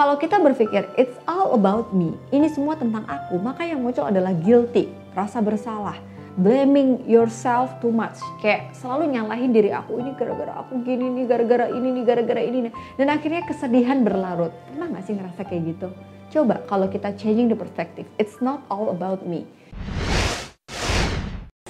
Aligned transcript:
Kalau 0.00 0.16
kita 0.16 0.40
berpikir 0.40 0.88
it's 0.96 1.12
all 1.28 1.52
about 1.52 1.92
me, 1.92 2.16
ini 2.32 2.48
semua 2.48 2.72
tentang 2.72 3.04
aku, 3.04 3.36
maka 3.36 3.68
yang 3.68 3.84
muncul 3.84 4.08
adalah 4.08 4.32
guilty, 4.32 4.88
rasa 5.12 5.44
bersalah, 5.44 6.00
blaming 6.40 7.04
yourself 7.04 7.68
too 7.84 7.92
much, 7.92 8.16
kayak 8.40 8.72
selalu 8.72 9.12
nyalahin 9.12 9.52
diri 9.52 9.68
aku 9.68 10.00
ini 10.00 10.16
gara-gara 10.16 10.56
aku 10.64 10.80
gini 10.88 11.04
nih, 11.20 11.28
gara-gara 11.28 11.68
ini 11.68 12.00
nih, 12.00 12.04
gara-gara 12.08 12.40
ini 12.40 12.58
nih, 12.64 12.72
dan 12.96 13.12
akhirnya 13.12 13.44
kesedihan 13.44 14.00
berlarut. 14.00 14.56
Pernah 14.72 14.88
gak 14.88 15.04
sih 15.04 15.20
ngerasa 15.20 15.40
kayak 15.44 15.62
gitu? 15.68 15.92
Coba 16.32 16.64
kalau 16.64 16.88
kita 16.88 17.12
changing 17.20 17.52
the 17.52 17.58
perspective, 17.60 18.08
it's 18.16 18.40
not 18.40 18.64
all 18.72 18.88
about 18.96 19.28
me. 19.28 19.44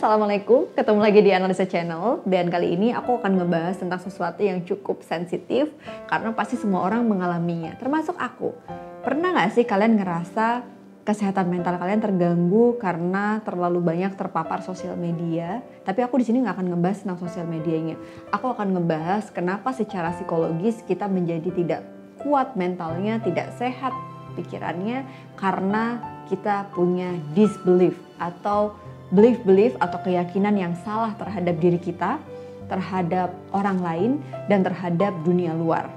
Assalamualaikum, 0.01 0.73
ketemu 0.73 0.97
lagi 1.05 1.21
di 1.21 1.29
Analisa 1.29 1.69
Channel 1.69 2.25
dan 2.25 2.49
kali 2.49 2.73
ini 2.73 2.89
aku 2.89 3.21
akan 3.21 3.37
ngebahas 3.37 3.85
tentang 3.85 4.01
sesuatu 4.01 4.41
yang 4.41 4.65
cukup 4.65 5.05
sensitif 5.05 5.69
karena 6.09 6.33
pasti 6.33 6.57
semua 6.57 6.89
orang 6.89 7.05
mengalaminya, 7.05 7.77
termasuk 7.77 8.17
aku. 8.17 8.57
Pernah 9.05 9.37
gak 9.37 9.61
sih 9.61 9.69
kalian 9.69 10.01
ngerasa 10.01 10.65
kesehatan 11.05 11.53
mental 11.53 11.77
kalian 11.77 12.01
terganggu 12.01 12.81
karena 12.81 13.45
terlalu 13.45 13.85
banyak 13.85 14.17
terpapar 14.17 14.65
sosial 14.65 14.97
media? 14.97 15.61
Tapi 15.85 16.01
aku 16.01 16.17
di 16.17 16.33
sini 16.33 16.49
nggak 16.49 16.57
akan 16.57 16.69
ngebahas 16.73 16.99
tentang 17.05 17.21
sosial 17.21 17.45
medianya. 17.45 18.01
Aku 18.33 18.57
akan 18.57 18.81
ngebahas 18.81 19.29
kenapa 19.29 19.77
secara 19.77 20.17
psikologis 20.17 20.81
kita 20.89 21.13
menjadi 21.13 21.53
tidak 21.53 21.85
kuat 22.25 22.57
mentalnya, 22.57 23.21
tidak 23.21 23.53
sehat 23.61 23.93
pikirannya 24.33 25.05
karena 25.37 26.01
kita 26.33 26.73
punya 26.73 27.21
disbelief 27.37 28.01
atau 28.17 28.81
belief-belief 29.11 29.75
atau 29.83 29.99
keyakinan 30.03 30.55
yang 30.55 30.75
salah 30.87 31.15
terhadap 31.19 31.59
diri 31.59 31.79
kita, 31.79 32.23
terhadap 32.71 33.35
orang 33.51 33.79
lain, 33.83 34.11
dan 34.47 34.63
terhadap 34.63 35.11
dunia 35.27 35.55
luar. 35.55 35.91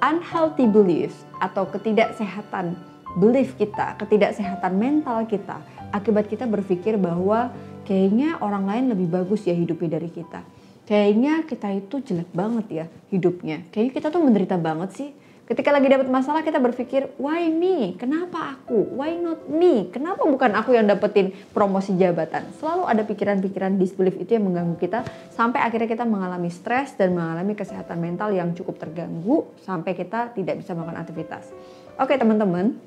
Unhealthy 0.00 0.68
beliefs 0.68 1.24
atau 1.40 1.68
ketidaksehatan 1.68 2.76
belief 3.20 3.54
kita, 3.56 3.96
ketidaksehatan 4.00 4.72
mental 4.76 5.24
kita, 5.28 5.60
akibat 5.92 6.26
kita 6.26 6.48
berpikir 6.48 6.98
bahwa 6.98 7.52
kayaknya 7.86 8.40
orang 8.40 8.66
lain 8.66 8.84
lebih 8.90 9.08
bagus 9.12 9.44
ya 9.44 9.54
hidupnya 9.54 10.00
dari 10.00 10.10
kita. 10.10 10.42
Kayaknya 10.84 11.48
kita 11.48 11.68
itu 11.72 11.96
jelek 12.04 12.28
banget 12.36 12.66
ya 12.68 12.84
hidupnya. 13.08 13.64
Kayaknya 13.72 13.92
kita 13.96 14.08
tuh 14.12 14.20
menderita 14.20 14.56
banget 14.60 14.90
sih 14.92 15.10
Ketika 15.44 15.76
lagi 15.76 15.92
dapat 15.92 16.08
masalah 16.08 16.40
kita 16.40 16.56
berpikir, 16.56 17.12
why 17.20 17.52
me? 17.52 18.00
Kenapa 18.00 18.56
aku? 18.56 18.96
Why 18.96 19.12
not 19.20 19.44
me? 19.44 19.92
Kenapa 19.92 20.24
bukan 20.24 20.56
aku 20.56 20.72
yang 20.72 20.88
dapetin 20.88 21.36
promosi 21.52 21.92
jabatan? 22.00 22.48
Selalu 22.56 22.88
ada 22.88 23.04
pikiran-pikiran 23.04 23.76
disbelief 23.76 24.16
itu 24.16 24.40
yang 24.40 24.48
mengganggu 24.48 24.80
kita 24.80 25.04
sampai 25.36 25.60
akhirnya 25.60 25.84
kita 25.84 26.08
mengalami 26.08 26.48
stres 26.48 26.96
dan 26.96 27.12
mengalami 27.12 27.52
kesehatan 27.52 28.00
mental 28.00 28.32
yang 28.32 28.56
cukup 28.56 28.80
terganggu 28.80 29.44
sampai 29.68 29.92
kita 29.92 30.32
tidak 30.32 30.64
bisa 30.64 30.72
melakukan 30.72 31.04
aktivitas. 31.04 31.52
Oke 32.00 32.16
teman-teman, 32.16 32.80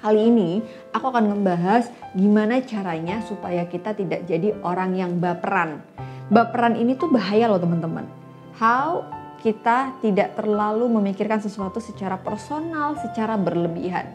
kali 0.00 0.32
ini 0.32 0.64
aku 0.96 1.12
akan 1.12 1.28
membahas 1.28 1.92
gimana 2.16 2.64
caranya 2.64 3.20
supaya 3.28 3.68
kita 3.68 3.92
tidak 3.92 4.24
jadi 4.24 4.56
orang 4.64 4.96
yang 4.96 5.20
baperan. 5.20 5.84
Baperan 6.32 6.72
ini 6.72 6.96
tuh 6.96 7.12
bahaya 7.12 7.52
loh 7.52 7.60
teman-teman. 7.60 8.08
How 8.56 9.21
kita 9.42 9.98
tidak 9.98 10.38
terlalu 10.38 10.86
memikirkan 10.86 11.42
sesuatu 11.42 11.82
secara 11.82 12.14
personal, 12.14 12.94
secara 13.02 13.34
berlebihan. 13.34 14.06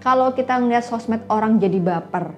Kalau 0.00 0.32
kita 0.32 0.56
ngeliat 0.56 0.88
sosmed 0.88 1.20
orang 1.28 1.60
jadi 1.60 1.76
baper, 1.76 2.32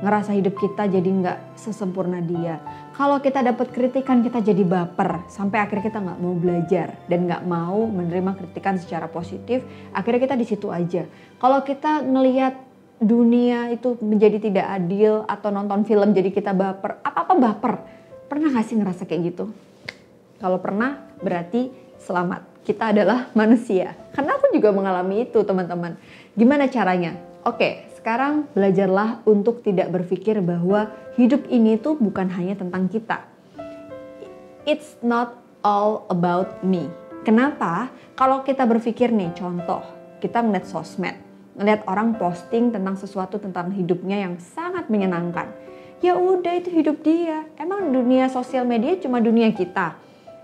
ngerasa 0.00 0.30
hidup 0.32 0.54
kita 0.54 0.86
jadi 0.86 1.10
nggak 1.10 1.58
sesempurna 1.58 2.22
dia. 2.22 2.62
Kalau 2.94 3.18
kita 3.18 3.42
dapat 3.42 3.74
kritikan 3.74 4.22
kita 4.22 4.38
jadi 4.38 4.62
baper, 4.62 5.26
sampai 5.26 5.58
akhirnya 5.66 5.90
kita 5.90 5.98
nggak 5.98 6.18
mau 6.22 6.34
belajar 6.38 6.94
dan 7.10 7.26
nggak 7.26 7.42
mau 7.42 7.82
menerima 7.90 8.38
kritikan 8.38 8.78
secara 8.78 9.10
positif, 9.10 9.66
akhirnya 9.90 10.30
kita 10.30 10.36
di 10.38 10.46
situ 10.46 10.70
aja. 10.70 11.02
Kalau 11.42 11.58
kita 11.66 12.06
ngelihat 12.06 12.54
dunia 13.00 13.72
itu 13.72 13.96
menjadi 13.98 14.38
tidak 14.38 14.66
adil 14.70 15.24
atau 15.24 15.48
nonton 15.50 15.82
film 15.88 16.14
jadi 16.14 16.30
kita 16.30 16.54
baper, 16.54 17.02
apa-apa 17.02 17.34
baper. 17.34 17.74
Pernah 18.30 18.54
gak 18.54 18.70
sih 18.70 18.78
ngerasa 18.78 19.10
kayak 19.10 19.34
gitu? 19.34 19.50
Kalau 20.38 20.62
pernah, 20.62 21.09
berarti 21.20 21.70
selamat. 22.00 22.64
Kita 22.64 22.92
adalah 22.92 23.32
manusia. 23.32 23.96
Karena 24.12 24.36
aku 24.36 24.52
juga 24.52 24.72
mengalami 24.72 25.24
itu, 25.24 25.40
teman-teman. 25.44 25.96
Gimana 26.36 26.68
caranya? 26.68 27.16
Oke, 27.40 27.88
sekarang 27.96 28.48
belajarlah 28.52 29.24
untuk 29.24 29.64
tidak 29.64 29.88
berpikir 29.88 30.44
bahwa 30.44 30.92
hidup 31.16 31.48
ini 31.48 31.80
tuh 31.80 31.96
bukan 31.96 32.28
hanya 32.36 32.56
tentang 32.56 32.88
kita. 32.88 33.24
It's 34.68 35.00
not 35.00 35.40
all 35.64 36.04
about 36.12 36.60
me. 36.60 36.92
Kenapa? 37.24 37.88
Kalau 38.12 38.44
kita 38.44 38.68
berpikir 38.68 39.08
nih, 39.08 39.32
contoh, 39.32 39.80
kita 40.20 40.44
ngeliat 40.44 40.68
sosmed, 40.68 41.16
ngeliat 41.56 41.84
orang 41.88 42.12
posting 42.16 42.68
tentang 42.68 42.96
sesuatu 42.96 43.40
tentang 43.40 43.72
hidupnya 43.72 44.20
yang 44.20 44.36
sangat 44.36 44.92
menyenangkan. 44.92 45.48
Ya 46.04 46.16
udah 46.16 46.60
itu 46.60 46.68
hidup 46.72 47.00
dia. 47.00 47.48
Emang 47.56 47.88
dunia 47.92 48.28
sosial 48.28 48.68
media 48.68 48.96
cuma 49.00 49.20
dunia 49.20 49.52
kita 49.52 49.96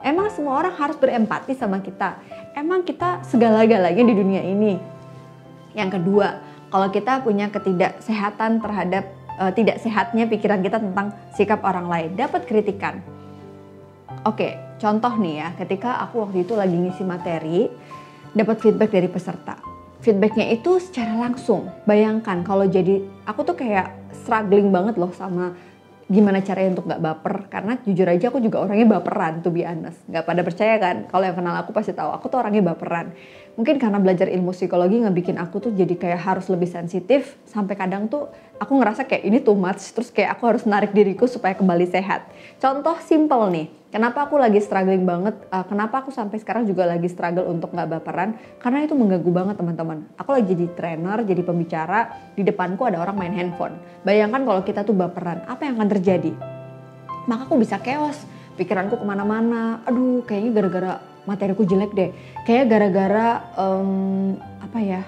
Emang 0.05 0.29
semua 0.33 0.61
orang 0.61 0.75
harus 0.77 0.97
berempati 1.01 1.57
sama 1.57 1.81
kita. 1.81 2.21
Emang 2.53 2.85
kita 2.85 3.25
segala-galanya 3.25 4.05
di 4.05 4.15
dunia 4.15 4.43
ini. 4.45 4.77
Yang 5.77 6.01
kedua, 6.01 6.41
kalau 6.73 6.89
kita 6.93 7.21
punya 7.25 7.49
ketidaksehatan 7.53 8.61
terhadap 8.61 9.05
uh, 9.41 9.53
tidak 9.53 9.81
sehatnya 9.81 10.29
pikiran 10.29 10.61
kita 10.65 10.81
tentang 10.81 11.13
sikap 11.37 11.65
orang 11.65 11.87
lain, 11.87 12.11
dapat 12.17 12.49
kritikan. 12.49 13.01
Oke, 14.27 14.59
contoh 14.81 15.13
nih 15.21 15.35
ya, 15.45 15.49
ketika 15.61 16.03
aku 16.03 16.27
waktu 16.27 16.43
itu 16.43 16.59
lagi 16.59 16.75
ngisi 16.75 17.05
materi, 17.07 17.71
dapat 18.35 18.57
feedback 18.59 18.91
dari 18.91 19.09
peserta. 19.09 19.57
Feedbacknya 20.05 20.53
itu 20.53 20.79
secara 20.79 21.17
langsung. 21.17 21.73
Bayangkan 21.89 22.45
kalau 22.45 22.69
jadi 22.69 23.03
aku 23.25 23.43
tuh 23.43 23.57
kayak 23.57 23.97
struggling 24.13 24.71
banget 24.71 25.01
loh 25.01 25.11
sama 25.17 25.57
gimana 26.07 26.39
caranya 26.43 26.79
untuk 26.79 26.87
gak 26.87 27.03
baper? 27.03 27.35
Karena 27.51 27.73
jujur 27.83 28.07
aja 28.07 28.31
aku 28.31 28.39
juga 28.39 28.63
orangnya 28.63 28.99
baperan 28.99 29.43
tuh 29.43 29.51
be 29.51 29.67
honest. 29.67 30.03
Nggak 30.07 30.25
pada 30.25 30.43
percaya 30.47 30.75
kan? 30.79 30.97
Kalau 31.11 31.25
yang 31.27 31.37
kenal 31.37 31.55
aku 31.59 31.71
pasti 31.75 31.93
tahu 31.93 32.11
aku 32.15 32.31
tuh 32.31 32.39
orangnya 32.43 32.63
baperan 32.75 33.15
mungkin 33.57 33.81
karena 33.81 33.97
belajar 33.97 34.29
ilmu 34.29 34.53
psikologi 34.53 35.01
ngebikin 35.01 35.41
aku 35.41 35.59
tuh 35.59 35.73
jadi 35.73 35.97
kayak 35.97 36.21
harus 36.21 36.47
lebih 36.53 36.69
sensitif 36.69 37.41
sampai 37.49 37.75
kadang 37.75 38.07
tuh 38.07 38.29
aku 38.61 38.73
ngerasa 38.77 39.09
kayak 39.09 39.25
ini 39.25 39.41
too 39.41 39.57
much 39.57 39.81
terus 39.97 40.13
kayak 40.13 40.37
aku 40.37 40.45
harus 40.47 40.69
narik 40.69 40.93
diriku 40.93 41.25
supaya 41.25 41.57
kembali 41.57 41.89
sehat 41.89 42.29
contoh 42.61 42.95
simple 43.01 43.49
nih 43.49 43.69
Kenapa 43.87 44.29
aku 44.29 44.37
lagi 44.37 44.61
struggling 44.61 45.09
banget? 45.09 45.33
Uh, 45.49 45.65
kenapa 45.65 46.05
aku 46.05 46.13
sampai 46.13 46.37
sekarang 46.37 46.69
juga 46.69 46.85
lagi 46.85 47.09
struggle 47.09 47.49
untuk 47.49 47.73
nggak 47.73 47.97
baperan? 47.97 48.37
Karena 48.61 48.85
itu 48.85 48.93
mengganggu 48.93 49.31
banget 49.33 49.57
teman-teman. 49.57 50.05
Aku 50.21 50.37
lagi 50.37 50.53
jadi 50.53 50.69
trainer, 50.77 51.25
jadi 51.25 51.41
pembicara. 51.41 52.13
Di 52.37 52.45
depanku 52.45 52.85
ada 52.85 53.01
orang 53.01 53.17
main 53.17 53.33
handphone. 53.33 53.81
Bayangkan 54.05 54.45
kalau 54.45 54.61
kita 54.69 54.85
tuh 54.85 54.93
baperan, 54.93 55.49
apa 55.49 55.65
yang 55.65 55.81
akan 55.81 55.89
terjadi? 55.97 56.29
Maka 57.25 57.49
aku 57.49 57.57
bisa 57.57 57.81
chaos. 57.81 58.21
Pikiranku 58.61 59.01
ke 59.01 59.05
mana-mana. 59.09 59.81
Aduh, 59.89 60.21
kayaknya 60.29 60.51
gara-gara 60.61 60.93
materiku 61.27 61.67
jelek 61.67 61.93
deh. 61.93 62.11
Kayak 62.47 62.73
gara-gara 62.73 63.43
um, 63.59 64.39
apa 64.63 64.79
ya? 64.81 65.03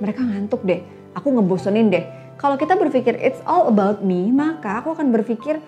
Mereka 0.00 0.20
ngantuk 0.24 0.64
deh. 0.64 0.82
Aku 1.14 1.30
ngebosenin 1.30 1.92
deh. 1.92 2.04
Kalau 2.38 2.56
kita 2.56 2.74
berpikir 2.78 3.18
it's 3.18 3.42
all 3.44 3.68
about 3.68 4.02
me, 4.02 4.30
maka 4.32 4.80
aku 4.82 4.94
akan 4.94 5.10
berpikir 5.12 5.58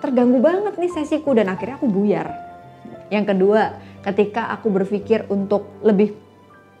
terganggu 0.00 0.40
banget 0.40 0.76
nih 0.76 0.92
sesiku 0.92 1.32
dan 1.32 1.48
akhirnya 1.48 1.76
aku 1.80 1.88
buyar. 1.88 2.32
Yang 3.08 3.36
kedua, 3.36 3.78
ketika 4.02 4.50
aku 4.50 4.72
berpikir 4.72 5.28
untuk 5.30 5.68
lebih 5.84 6.16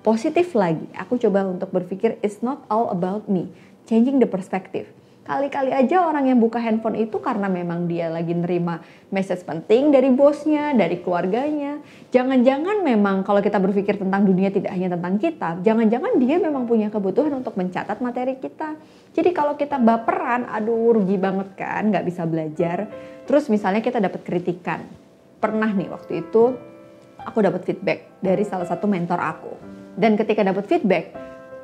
positif 0.02 0.56
lagi, 0.56 0.86
aku 0.96 1.20
coba 1.20 1.46
untuk 1.46 1.70
berpikir 1.70 2.18
it's 2.24 2.42
not 2.42 2.64
all 2.72 2.90
about 2.90 3.28
me, 3.30 3.50
changing 3.86 4.18
the 4.18 4.28
perspective. 4.28 4.88
Kali-kali 5.26 5.74
aja 5.74 6.06
orang 6.06 6.30
yang 6.30 6.38
buka 6.38 6.62
handphone 6.62 7.02
itu 7.02 7.18
karena 7.18 7.50
memang 7.50 7.90
dia 7.90 8.06
lagi 8.06 8.30
nerima 8.30 8.78
message 9.10 9.42
penting 9.42 9.90
dari 9.90 10.14
bosnya, 10.14 10.70
dari 10.70 11.02
keluarganya. 11.02 11.82
Jangan-jangan 12.14 12.86
memang 12.86 13.26
kalau 13.26 13.42
kita 13.42 13.58
berpikir 13.58 13.98
tentang 13.98 14.22
dunia 14.22 14.54
tidak 14.54 14.70
hanya 14.70 14.94
tentang 14.94 15.18
kita, 15.18 15.58
jangan-jangan 15.66 16.14
dia 16.22 16.38
memang 16.38 16.70
punya 16.70 16.94
kebutuhan 16.94 17.34
untuk 17.34 17.58
mencatat 17.58 17.98
materi 17.98 18.38
kita. 18.38 18.78
Jadi 19.18 19.34
kalau 19.34 19.58
kita 19.58 19.82
baperan, 19.82 20.46
aduh 20.46 20.94
rugi 20.94 21.18
banget 21.18 21.58
kan, 21.58 21.90
nggak 21.90 22.06
bisa 22.06 22.22
belajar. 22.22 22.86
Terus 23.26 23.50
misalnya 23.50 23.82
kita 23.82 23.98
dapat 23.98 24.22
kritikan. 24.22 24.86
Pernah 25.42 25.74
nih 25.74 25.90
waktu 25.90 26.22
itu 26.22 26.54
aku 27.18 27.38
dapat 27.42 27.66
feedback 27.66 28.22
dari 28.22 28.46
salah 28.46 28.70
satu 28.70 28.86
mentor 28.86 29.18
aku. 29.18 29.52
Dan 29.98 30.14
ketika 30.14 30.46
dapat 30.46 30.70
feedback, 30.70 31.10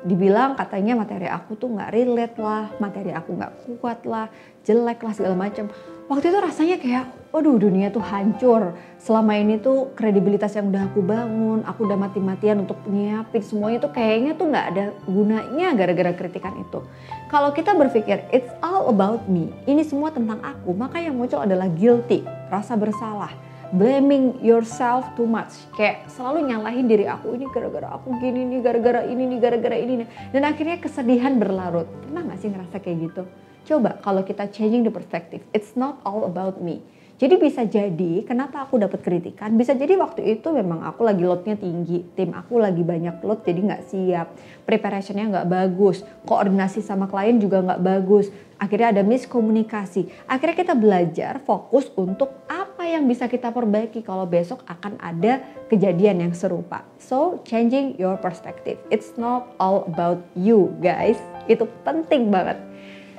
dibilang 0.03 0.59
katanya 0.59 0.99
materi 0.99 1.31
aku 1.31 1.55
tuh 1.55 1.71
nggak 1.71 1.91
relate 1.95 2.37
lah, 2.37 2.67
materi 2.77 3.15
aku 3.15 3.39
nggak 3.39 3.51
kuat 3.79 4.03
lah, 4.03 4.27
jelek 4.67 4.99
lah 4.99 5.13
segala 5.15 5.35
macam. 5.39 5.71
Waktu 6.11 6.35
itu 6.35 6.39
rasanya 6.43 6.77
kayak, 6.83 7.31
waduh 7.31 7.55
dunia 7.55 7.87
tuh 7.87 8.03
hancur. 8.03 8.75
Selama 8.99 9.39
ini 9.39 9.55
tuh 9.55 9.95
kredibilitas 9.95 10.51
yang 10.59 10.67
udah 10.67 10.91
aku 10.91 10.99
bangun, 10.99 11.63
aku 11.63 11.87
udah 11.87 11.95
mati-matian 11.95 12.67
untuk 12.67 12.75
nyiapin 12.91 13.39
semuanya 13.39 13.87
tuh 13.87 13.95
kayaknya 13.95 14.35
tuh 14.35 14.51
nggak 14.51 14.65
ada 14.75 14.85
gunanya 15.07 15.71
gara-gara 15.71 16.11
kritikan 16.11 16.59
itu. 16.59 16.83
Kalau 17.31 17.55
kita 17.55 17.71
berpikir 17.71 18.27
it's 18.35 18.51
all 18.59 18.91
about 18.91 19.23
me, 19.31 19.47
ini 19.63 19.87
semua 19.87 20.11
tentang 20.11 20.43
aku, 20.43 20.75
maka 20.75 20.99
yang 20.99 21.15
muncul 21.15 21.39
adalah 21.39 21.71
guilty, 21.71 22.27
rasa 22.51 22.75
bersalah, 22.75 23.31
blaming 23.73 24.37
yourself 24.45 25.09
too 25.17 25.25
much. 25.25 25.65
Kayak 25.73 26.05
selalu 26.13 26.53
nyalahin 26.53 26.85
diri 26.85 27.09
aku 27.09 27.33
ini 27.33 27.49
gara-gara 27.49 27.89
aku 27.97 28.13
gini 28.21 28.45
nih, 28.45 28.59
gara-gara 28.61 29.01
ini 29.09 29.23
nih, 29.25 29.39
gara-gara 29.41 29.77
ini 29.77 29.93
nih. 30.05 30.07
Dan 30.29 30.45
akhirnya 30.45 30.77
kesedihan 30.77 31.33
berlarut. 31.41 31.89
Pernah 32.05 32.21
gak 32.29 32.39
sih 32.39 32.49
ngerasa 32.53 32.77
kayak 32.77 32.97
gitu? 33.09 33.23
Coba 33.63 33.97
kalau 34.05 34.21
kita 34.21 34.45
changing 34.53 34.85
the 34.85 34.93
perspective, 34.93 35.41
it's 35.51 35.73
not 35.73 35.97
all 36.05 36.29
about 36.29 36.61
me. 36.61 36.85
Jadi 37.13 37.39
bisa 37.39 37.61
jadi 37.63 38.25
kenapa 38.25 38.65
aku 38.65 38.81
dapat 38.81 38.99
kritikan, 38.99 39.53
bisa 39.53 39.77
jadi 39.77 39.95
waktu 39.95 40.33
itu 40.33 40.49
memang 40.49 40.81
aku 40.83 41.05
lagi 41.05 41.23
loadnya 41.23 41.55
tinggi, 41.55 42.03
tim 42.17 42.33
aku 42.33 42.57
lagi 42.57 42.81
banyak 42.81 43.21
load 43.21 43.45
jadi 43.45 43.61
nggak 43.63 43.83
siap, 43.85 44.27
preparationnya 44.65 45.29
nggak 45.29 45.47
bagus, 45.47 46.01
koordinasi 46.25 46.81
sama 46.81 47.05
klien 47.07 47.37
juga 47.37 47.61
nggak 47.63 47.79
bagus, 47.85 48.33
akhirnya 48.57 48.97
ada 48.97 49.03
miskomunikasi. 49.05 50.09
Akhirnya 50.25 50.57
kita 50.57 50.73
belajar 50.73 51.37
fokus 51.45 51.87
untuk 51.93 52.33
apa 52.49 52.62
yang 52.87 53.07
bisa 53.07 53.27
kita 53.27 53.49
perbaiki 53.49 54.03
kalau 54.03 54.27
besok 54.27 54.63
akan 54.67 54.99
ada 54.99 55.43
kejadian 55.67 56.23
yang 56.23 56.33
serupa. 56.35 56.83
So 56.99 57.41
changing 57.47 57.95
your 57.99 58.15
perspective, 58.19 58.79
it's 58.91 59.15
not 59.19 59.51
all 59.57 59.87
about 59.87 60.23
you 60.35 60.71
guys, 60.79 61.19
itu 61.47 61.67
penting 61.87 62.31
banget. 62.31 62.59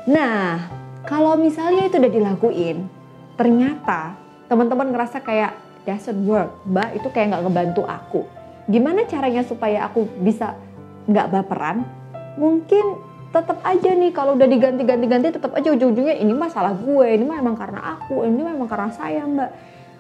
Nah, 0.05 0.69
kalau 1.05 1.37
misalnya 1.37 1.88
itu 1.88 1.96
udah 2.00 2.12
dilakuin, 2.12 2.88
ternyata 3.37 4.16
teman-teman 4.49 4.93
ngerasa 4.93 5.20
kayak 5.20 5.56
doesn't 5.84 6.25
work, 6.25 6.64
mbak 6.64 6.96
itu 6.96 7.08
kayak 7.12 7.37
nggak 7.37 7.44
ngebantu 7.49 7.82
aku. 7.84 8.22
Gimana 8.69 9.05
caranya 9.05 9.44
supaya 9.44 9.84
aku 9.84 10.08
bisa 10.25 10.56
nggak 11.05 11.28
baperan? 11.28 11.84
Mungkin 12.40 13.13
tetap 13.34 13.58
aja 13.66 13.90
nih 13.90 14.14
kalau 14.14 14.38
udah 14.38 14.46
diganti-ganti-ganti 14.46 15.34
tetap 15.34 15.50
aja 15.58 15.75
ujung-ujungnya 15.75 16.22
ini 16.22 16.31
masalah 16.31 16.70
gue, 16.78 17.06
ini 17.10 17.26
memang 17.26 17.58
karena 17.58 17.98
aku, 17.98 18.22
ini 18.22 18.40
memang 18.46 18.70
karena 18.70 18.94
saya 18.94 19.26
mbak. 19.26 19.50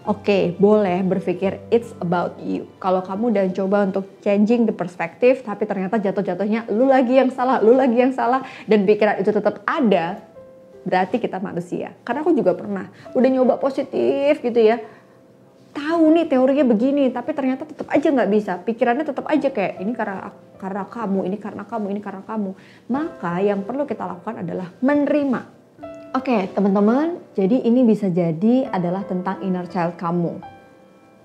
Oke, 0.04 0.20
okay, 0.20 0.42
boleh 0.60 1.00
berpikir 1.00 1.64
it's 1.72 1.96
about 1.96 2.36
you. 2.36 2.68
Kalau 2.76 3.00
kamu 3.00 3.32
udah 3.32 3.44
coba 3.56 3.88
untuk 3.88 4.04
changing 4.20 4.68
the 4.68 4.74
perspective, 4.76 5.40
tapi 5.40 5.64
ternyata 5.64 5.96
jatuh-jatuhnya 5.96 6.68
lu 6.76 6.86
lagi 6.92 7.16
yang 7.16 7.32
salah, 7.32 7.58
lu 7.64 7.72
lagi 7.72 8.04
yang 8.04 8.12
salah, 8.12 8.44
dan 8.68 8.84
pikiran 8.84 9.16
itu 9.16 9.32
tetap 9.32 9.64
ada, 9.64 10.20
berarti 10.84 11.16
kita 11.16 11.40
manusia. 11.40 11.96
Karena 12.04 12.20
aku 12.20 12.36
juga 12.36 12.52
pernah 12.52 12.92
udah 13.16 13.28
nyoba 13.32 13.56
positif 13.56 14.44
gitu 14.44 14.60
ya. 14.60 14.76
Tahu 15.74 16.04
nih 16.14 16.26
teorinya 16.30 16.64
begini, 16.70 17.10
tapi 17.10 17.34
ternyata 17.34 17.66
tetap 17.66 17.90
aja 17.90 18.06
nggak 18.08 18.30
bisa. 18.30 18.52
Pikirannya 18.62 19.02
tetap 19.02 19.26
aja 19.26 19.50
kayak 19.50 19.82
ini 19.82 19.92
karena 19.92 20.30
karena 20.54 20.86
kamu, 20.86 21.26
ini 21.26 21.36
karena 21.36 21.66
kamu, 21.66 21.86
ini 21.90 22.00
karena 22.00 22.22
kamu. 22.22 22.50
Maka 22.86 23.42
yang 23.42 23.66
perlu 23.66 23.82
kita 23.82 24.06
lakukan 24.06 24.46
adalah 24.46 24.70
menerima. 24.78 25.40
Oke, 26.14 26.46
teman-teman, 26.54 27.18
jadi 27.34 27.66
ini 27.66 27.82
bisa 27.82 28.06
jadi 28.06 28.70
adalah 28.70 29.02
tentang 29.02 29.42
inner 29.42 29.66
child 29.66 29.98
kamu. 29.98 30.38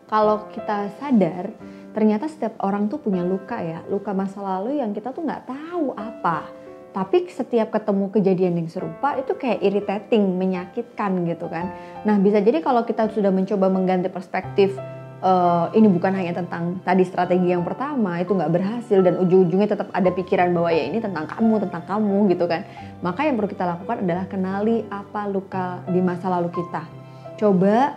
Kalau 0.10 0.50
kita 0.50 0.90
sadar, 0.98 1.54
ternyata 1.94 2.26
setiap 2.26 2.58
orang 2.66 2.90
tuh 2.90 2.98
punya 2.98 3.22
luka 3.22 3.62
ya, 3.62 3.86
luka 3.86 4.18
masa 4.18 4.42
lalu 4.42 4.82
yang 4.82 4.90
kita 4.98 5.14
tuh 5.14 5.22
nggak 5.22 5.46
tahu 5.46 5.94
apa 5.94 6.69
tapi 6.90 7.30
setiap 7.30 7.70
ketemu 7.70 8.10
kejadian 8.10 8.54
yang 8.58 8.70
serupa 8.70 9.14
itu 9.14 9.38
kayak 9.38 9.62
irritating, 9.62 10.26
menyakitkan 10.42 11.22
gitu 11.30 11.46
kan. 11.46 11.70
Nah 12.02 12.18
bisa 12.18 12.42
jadi 12.42 12.66
kalau 12.66 12.82
kita 12.82 13.14
sudah 13.14 13.30
mencoba 13.30 13.70
mengganti 13.70 14.10
perspektif 14.10 14.74
uh, 15.22 15.70
ini 15.78 15.86
bukan 15.86 16.10
hanya 16.18 16.34
tentang 16.42 16.82
tadi 16.82 17.06
strategi 17.06 17.54
yang 17.54 17.62
pertama 17.62 18.18
itu 18.18 18.34
nggak 18.34 18.50
berhasil 18.50 19.00
dan 19.06 19.22
ujung-ujungnya 19.22 19.70
tetap 19.70 19.94
ada 19.94 20.10
pikiran 20.10 20.50
bahwa 20.50 20.70
ya 20.74 20.84
ini 20.90 20.98
tentang 20.98 21.30
kamu 21.30 21.54
tentang 21.70 21.84
kamu 21.86 22.18
gitu 22.34 22.46
kan. 22.50 22.66
Maka 23.06 23.30
yang 23.30 23.38
perlu 23.38 23.50
kita 23.54 23.66
lakukan 23.70 24.02
adalah 24.02 24.26
kenali 24.26 24.82
apa 24.90 25.22
luka 25.30 25.86
di 25.86 26.02
masa 26.02 26.26
lalu 26.34 26.50
kita. 26.50 26.90
Coba 27.38 27.94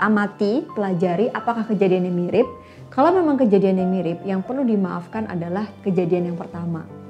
amati 0.00 0.64
pelajari 0.72 1.28
apakah 1.28 1.68
kejadiannya 1.68 2.10
mirip. 2.10 2.48
Kalau 2.88 3.10
memang 3.10 3.36
kejadiannya 3.36 3.86
mirip 3.90 4.18
yang 4.24 4.40
perlu 4.40 4.62
dimaafkan 4.62 5.26
adalah 5.26 5.66
kejadian 5.82 6.30
yang 6.30 6.38
pertama 6.38 7.03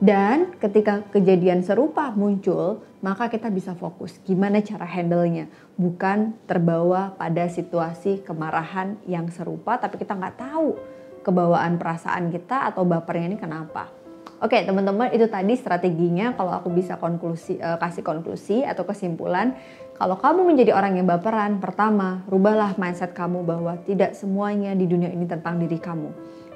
dan 0.00 0.56
ketika 0.56 1.04
kejadian 1.12 1.60
serupa 1.60 2.08
muncul, 2.16 2.80
maka 3.04 3.28
kita 3.28 3.52
bisa 3.52 3.76
fokus 3.76 4.16
gimana 4.24 4.64
cara 4.64 4.88
handle-nya. 4.88 5.52
Bukan 5.76 6.40
terbawa 6.48 7.12
pada 7.20 7.44
situasi 7.52 8.24
kemarahan 8.24 8.96
yang 9.04 9.28
serupa, 9.28 9.76
tapi 9.76 10.00
kita 10.00 10.16
nggak 10.16 10.40
tahu 10.40 10.80
kebawaan 11.20 11.76
perasaan 11.76 12.32
kita 12.32 12.72
atau 12.72 12.88
bapernya 12.88 13.36
ini 13.36 13.36
kenapa. 13.36 13.92
Oke 14.40 14.56
teman-teman 14.64 15.12
itu 15.12 15.28
tadi 15.28 15.52
strateginya 15.52 16.32
kalau 16.32 16.56
aku 16.56 16.72
bisa 16.72 16.96
konklusi 16.96 17.60
uh, 17.60 17.76
kasih 17.76 18.00
konklusi 18.00 18.64
atau 18.64 18.88
kesimpulan 18.88 19.52
kalau 20.00 20.16
kamu 20.16 20.48
menjadi 20.48 20.72
orang 20.72 20.96
yang 20.96 21.04
baperan 21.04 21.60
pertama 21.60 22.24
rubahlah 22.24 22.72
mindset 22.80 23.12
kamu 23.12 23.44
bahwa 23.44 23.76
tidak 23.84 24.16
semuanya 24.16 24.72
di 24.72 24.88
dunia 24.88 25.12
ini 25.12 25.28
tentang 25.28 25.60
diri 25.60 25.76
kamu 25.76 26.08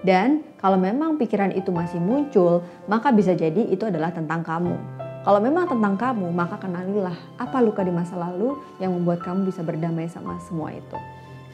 dan 0.05 0.45
kalau 0.61 0.77
memang 0.77 1.17
pikiran 1.17 1.49
itu 1.56 1.73
masih 1.73 1.97
muncul, 1.97 2.61
maka 2.85 3.09
bisa 3.09 3.33
jadi 3.33 3.73
itu 3.73 3.89
adalah 3.89 4.12
tentang 4.12 4.45
kamu. 4.45 4.77
Kalau 5.25 5.41
memang 5.41 5.65
tentang 5.65 5.97
kamu, 5.97 6.29
maka 6.29 6.61
kenalilah 6.61 7.17
apa 7.41 7.65
luka 7.65 7.81
di 7.81 7.89
masa 7.89 8.12
lalu 8.21 8.61
yang 8.77 8.93
membuat 8.93 9.25
kamu 9.25 9.49
bisa 9.49 9.65
berdamai 9.65 10.05
sama 10.12 10.37
semua 10.45 10.77
itu. 10.77 11.01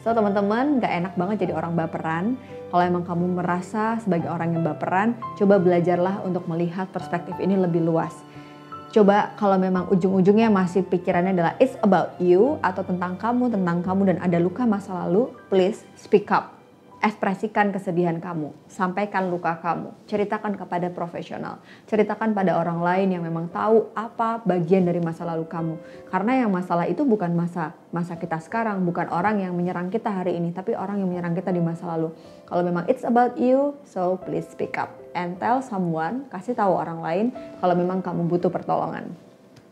So 0.03 0.11
teman-teman, 0.11 0.83
gak 0.83 0.91
enak 0.91 1.15
banget 1.15 1.47
jadi 1.47 1.55
orang 1.55 1.79
baperan. 1.79 2.35
Kalau 2.75 2.83
emang 2.83 3.07
kamu 3.07 3.39
merasa 3.39 4.03
sebagai 4.03 4.27
orang 4.27 4.59
yang 4.59 4.67
baperan, 4.67 5.15
coba 5.39 5.63
belajarlah 5.63 6.27
untuk 6.27 6.51
melihat 6.51 6.91
perspektif 6.91 7.39
ini 7.39 7.55
lebih 7.55 7.87
luas. 7.87 8.19
Coba 8.91 9.39
kalau 9.39 9.55
memang 9.55 9.87
ujung-ujungnya 9.95 10.51
masih 10.51 10.83
pikirannya 10.83 11.39
adalah 11.39 11.55
it's 11.63 11.79
about 11.87 12.19
you 12.19 12.59
atau 12.67 12.83
tentang 12.83 13.15
kamu, 13.15 13.55
tentang 13.55 13.87
kamu 13.87 14.03
dan 14.11 14.19
ada 14.19 14.43
luka 14.43 14.67
masa 14.67 15.07
lalu, 15.07 15.31
please 15.47 15.87
speak 15.95 16.27
up 16.35 16.60
ekspresikan 17.01 17.73
kesedihan 17.73 18.21
kamu, 18.21 18.53
sampaikan 18.69 19.33
luka 19.33 19.57
kamu, 19.65 19.97
ceritakan 20.05 20.53
kepada 20.53 20.93
profesional, 20.93 21.57
ceritakan 21.89 22.37
pada 22.37 22.61
orang 22.61 22.85
lain 22.85 23.17
yang 23.17 23.25
memang 23.25 23.49
tahu 23.49 23.89
apa 23.97 24.45
bagian 24.45 24.85
dari 24.85 25.01
masa 25.01 25.25
lalu 25.25 25.49
kamu. 25.49 25.81
Karena 26.13 26.45
yang 26.45 26.53
masalah 26.53 26.85
itu 26.85 27.09
bukan 27.09 27.33
masa 27.33 27.73
masa 27.89 28.21
kita 28.21 28.37
sekarang, 28.37 28.85
bukan 28.85 29.09
orang 29.09 29.41
yang 29.41 29.57
menyerang 29.57 29.89
kita 29.89 30.13
hari 30.13 30.37
ini, 30.37 30.53
tapi 30.53 30.77
orang 30.77 31.01
yang 31.01 31.09
menyerang 31.09 31.33
kita 31.33 31.49
di 31.49 31.65
masa 31.65 31.89
lalu. 31.97 32.13
Kalau 32.45 32.61
memang 32.61 32.85
it's 32.85 33.09
about 33.09 33.41
you, 33.41 33.73
so 33.89 34.21
please 34.29 34.45
speak 34.45 34.77
up 34.77 34.93
and 35.17 35.41
tell 35.41 35.65
someone, 35.65 36.29
kasih 36.29 36.53
tahu 36.53 36.77
orang 36.77 37.01
lain 37.01 37.27
kalau 37.65 37.73
memang 37.73 38.05
kamu 38.05 38.29
butuh 38.29 38.53
pertolongan. 38.53 39.30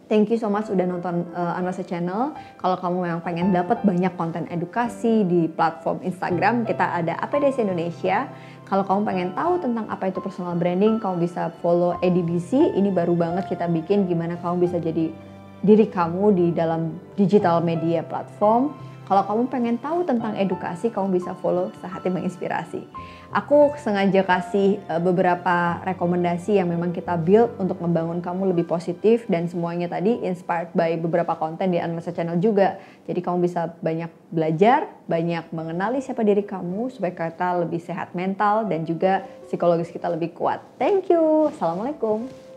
Thank 0.08 0.32
you 0.32 0.40
so 0.40 0.48
much 0.48 0.72
udah 0.72 0.88
nonton 0.88 1.28
uh, 1.36 1.52
Anwasa 1.52 1.84
Channel. 1.84 2.32
Kalau 2.56 2.80
kamu 2.80 2.96
memang 3.04 3.20
pengen 3.20 3.52
dapat 3.52 3.84
banyak 3.84 4.16
konten 4.16 4.48
edukasi 4.48 5.28
di 5.28 5.52
platform 5.52 6.00
Instagram, 6.00 6.64
kita 6.64 6.96
ada 6.96 7.12
APDC 7.28 7.60
Indonesia. 7.60 8.24
Kalau 8.64 8.88
kamu 8.88 9.04
pengen 9.04 9.28
tahu 9.36 9.60
tentang 9.60 9.84
apa 9.92 10.08
itu 10.08 10.24
personal 10.24 10.56
branding, 10.56 10.96
kamu 10.96 11.28
bisa 11.28 11.52
follow 11.60 11.92
EDBC. 12.00 12.72
Ini 12.80 12.88
baru 12.88 13.12
banget 13.20 13.52
kita 13.52 13.68
bikin 13.68 14.08
gimana 14.08 14.40
kamu 14.40 14.64
bisa 14.64 14.80
jadi 14.80 15.12
diri 15.60 15.86
kamu 15.92 16.32
di 16.32 16.46
dalam 16.56 16.96
digital 17.12 17.60
media 17.60 18.00
platform. 18.00 18.72
Kalau 19.08 19.24
kamu 19.24 19.42
pengen 19.48 19.76
tahu 19.80 20.04
tentang 20.04 20.36
edukasi, 20.36 20.92
kamu 20.92 21.16
bisa 21.16 21.32
follow 21.40 21.72
Sehati 21.80 22.12
Menginspirasi. 22.12 22.84
Aku 23.32 23.72
sengaja 23.80 24.20
kasih 24.20 24.76
e, 24.84 24.94
beberapa 25.00 25.80
rekomendasi 25.80 26.60
yang 26.60 26.68
memang 26.68 26.92
kita 26.92 27.16
build 27.16 27.56
untuk 27.56 27.80
membangun 27.80 28.20
kamu 28.20 28.52
lebih 28.52 28.68
positif 28.68 29.24
dan 29.24 29.48
semuanya 29.48 29.88
tadi 29.88 30.20
inspired 30.20 30.76
by 30.76 31.00
beberapa 31.00 31.40
konten 31.40 31.72
di 31.72 31.80
Anmasa 31.80 32.12
Channel 32.12 32.36
juga. 32.36 32.76
Jadi 33.08 33.24
kamu 33.24 33.48
bisa 33.48 33.72
banyak 33.80 34.12
belajar, 34.28 34.92
banyak 35.08 35.56
mengenali 35.56 36.04
siapa 36.04 36.20
diri 36.20 36.44
kamu 36.44 36.92
supaya 36.92 37.16
kita 37.16 37.64
lebih 37.64 37.80
sehat 37.80 38.12
mental 38.12 38.68
dan 38.68 38.84
juga 38.84 39.24
psikologis 39.48 39.88
kita 39.88 40.12
lebih 40.12 40.36
kuat. 40.36 40.60
Thank 40.76 41.08
you. 41.08 41.48
Assalamualaikum. 41.48 42.47